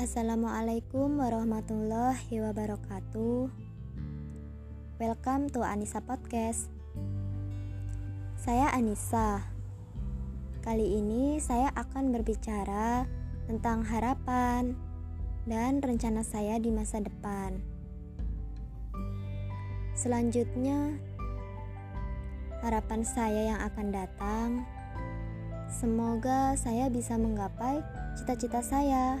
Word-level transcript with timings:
Assalamualaikum 0.00 1.20
warahmatullahi 1.20 2.40
wabarakatuh. 2.40 3.52
Welcome 4.96 5.52
to 5.52 5.60
Anissa 5.60 6.00
Podcast. 6.00 6.72
Saya 8.32 8.72
Anissa. 8.72 9.44
Kali 10.64 10.96
ini 10.96 11.36
saya 11.36 11.68
akan 11.76 12.16
berbicara 12.16 13.04
tentang 13.44 13.84
harapan 13.84 14.72
dan 15.44 15.84
rencana 15.84 16.24
saya 16.24 16.56
di 16.56 16.72
masa 16.72 17.04
depan. 17.04 17.60
Selanjutnya, 19.92 20.96
harapan 22.64 23.04
saya 23.04 23.52
yang 23.52 23.60
akan 23.68 23.86
datang 23.92 24.48
semoga 25.68 26.56
saya 26.56 26.88
bisa 26.88 27.20
menggapai 27.20 27.84
cita-cita 28.16 28.64
saya 28.64 29.20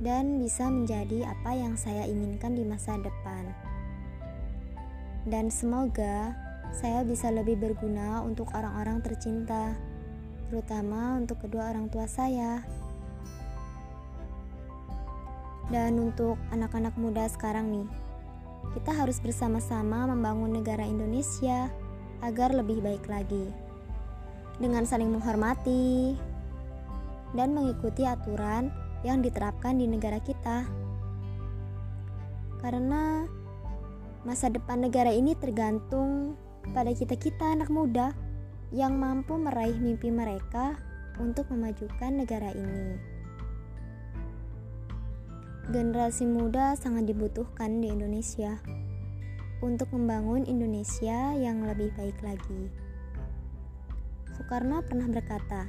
dan 0.00 0.40
bisa 0.40 0.64
menjadi 0.66 1.28
apa 1.28 1.52
yang 1.52 1.76
saya 1.76 2.08
inginkan 2.08 2.56
di 2.56 2.64
masa 2.64 2.96
depan. 2.96 3.52
Dan 5.28 5.52
semoga 5.52 6.32
saya 6.72 7.04
bisa 7.04 7.28
lebih 7.28 7.60
berguna 7.60 8.24
untuk 8.24 8.48
orang-orang 8.56 9.04
tercinta, 9.04 9.76
terutama 10.48 11.20
untuk 11.20 11.44
kedua 11.44 11.68
orang 11.68 11.92
tua 11.92 12.08
saya. 12.08 12.64
Dan 15.68 16.00
untuk 16.00 16.40
anak-anak 16.50 16.96
muda 16.98 17.28
sekarang 17.30 17.70
nih, 17.70 17.88
kita 18.74 18.90
harus 18.96 19.20
bersama-sama 19.20 20.08
membangun 20.08 20.58
negara 20.58 20.82
Indonesia 20.82 21.68
agar 22.24 22.56
lebih 22.56 22.80
baik 22.80 23.04
lagi. 23.06 23.52
Dengan 24.58 24.82
saling 24.88 25.12
menghormati 25.12 26.16
dan 27.36 27.54
mengikuti 27.54 28.02
aturan 28.02 28.89
yang 29.06 29.24
diterapkan 29.24 29.80
di 29.80 29.88
negara 29.88 30.20
kita. 30.20 30.68
Karena 32.60 33.24
masa 34.24 34.52
depan 34.52 34.84
negara 34.84 35.08
ini 35.08 35.32
tergantung 35.32 36.36
pada 36.76 36.92
kita-kita 36.92 37.56
anak 37.56 37.72
muda 37.72 38.12
yang 38.70 39.00
mampu 39.00 39.34
meraih 39.40 39.74
mimpi 39.80 40.12
mereka 40.12 40.76
untuk 41.16 41.48
memajukan 41.48 42.20
negara 42.20 42.52
ini. 42.52 43.00
Generasi 45.70 46.26
muda 46.26 46.74
sangat 46.74 47.08
dibutuhkan 47.08 47.78
di 47.78 47.88
Indonesia 47.94 48.58
untuk 49.60 49.92
membangun 49.92 50.44
Indonesia 50.48 51.36
yang 51.36 51.62
lebih 51.64 51.92
baik 51.94 52.16
lagi. 52.24 52.72
Soekarno 54.34 54.80
pernah 54.82 55.06
berkata, 55.06 55.68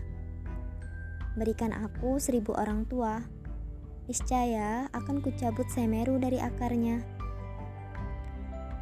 Berikan 1.32 1.72
aku 1.72 2.20
seribu 2.20 2.52
orang 2.60 2.84
tua, 2.92 3.24
niscaya 4.12 4.92
akan 4.92 5.24
kucabut 5.24 5.64
semeru 5.72 6.20
dari 6.20 6.44
akarnya. 6.44 7.00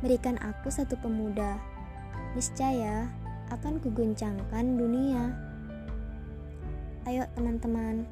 Berikan 0.02 0.33
aku 0.42 0.73
satu 0.73 0.97
pemuda, 0.97 1.61
niscaya 2.33 3.05
akan 3.53 3.77
kuguncangkan 3.77 4.66
dunia. 4.81 5.30
Ayo 7.05 7.30
teman-teman, 7.38 8.09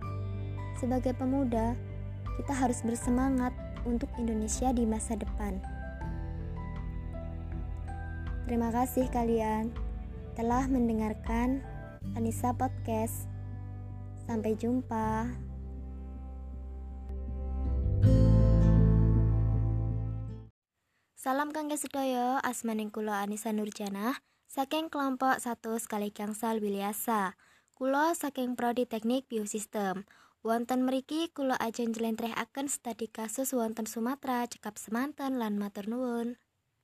sebagai 0.78 1.18
pemuda, 1.18 1.74
kita 2.38 2.54
harus 2.54 2.86
bersemangat 2.86 3.58
untuk 3.90 4.14
Indonesia 4.22 4.70
di 4.70 4.86
masa 4.86 5.18
depan. 5.18 5.58
Terima 8.46 8.70
kasih 8.70 9.10
kalian 9.10 9.74
telah 10.38 10.70
mendengarkan 10.70 11.66
Anissa 12.14 12.54
Podcast. 12.54 13.37
Sampai 14.28 14.60
jumpa. 14.60 15.32
Salam 21.16 21.56
kangge 21.56 21.80
sedoyo, 21.80 22.44
asmaning 22.44 22.92
kula 22.92 23.24
Anissa 23.24 23.56
Nurjana, 23.56 24.20
saking 24.52 24.92
kelompok 24.92 25.40
satu 25.40 25.80
sekali 25.80 26.12
gangsal 26.12 26.60
Wiliasa. 26.60 27.40
Kula 27.72 28.12
saking 28.20 28.60
prodi 28.60 28.84
teknik 28.84 29.32
biosistem. 29.32 30.04
Wonten 30.44 30.84
mriki 30.84 31.32
kula 31.32 31.56
ajeng 31.60 31.96
akan 31.96 32.68
studi 32.68 33.08
kasus 33.08 33.56
wonten 33.56 33.88
Sumatera, 33.88 34.44
cekap 34.48 34.76
semanten 34.76 35.40
lan 35.40 35.56
matur 35.56 35.88
nuwun. 35.88 36.36